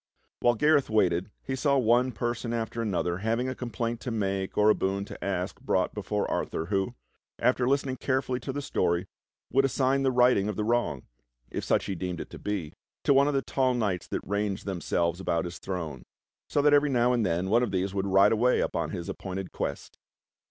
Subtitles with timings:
[0.39, 4.71] While Gareth waited he saw one person after another having a complaint to make or
[4.71, 6.95] a boon to ask brought before Arthur, who,
[7.37, 9.05] after listening carefully to the story,
[9.51, 11.03] would assign the righting of the wrong—
[11.51, 14.65] if such he deemed it to be— to one of the tall knights that ranged
[14.65, 16.01] themselves about his throne;
[16.49, 19.51] so that every now and then one of these would ride away upon his appointed
[19.51, 19.99] quest.